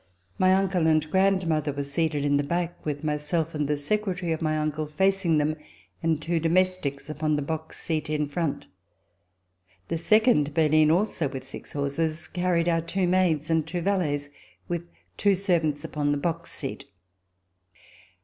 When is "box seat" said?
7.43-8.09, 16.17-16.85